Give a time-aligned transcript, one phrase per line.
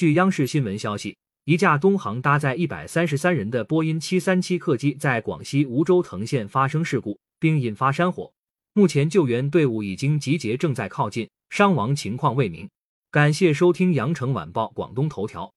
[0.00, 1.14] 据央视新闻消息
[1.44, 8.32] 一架东航搭载一百三十三人的波音七三七客机在广西梧州藤县发生事故并引发山火。
[8.72, 12.66] 目前救援队伍已经集结正在靠近伤亡情况未明。
[13.10, 15.52] 感谢收听羊城晚报广东头条。